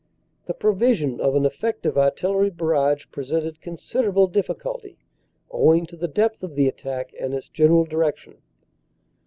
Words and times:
"The 0.47 0.55
provision 0.55 1.19
of 1.21 1.35
an 1.35 1.45
effective 1.45 1.95
Artillery 1.95 2.49
barrage 2.49 3.05
presented 3.11 3.61
considerable 3.61 4.25
difficulty 4.25 4.97
owing 5.51 5.85
to 5.85 5.95
the 5.95 6.07
depth 6.07 6.43
of 6.43 6.55
the 6.55 6.67
attack 6.67 7.13
and 7.19 7.35
its 7.35 7.47
general 7.49 7.85
direction. 7.85 8.37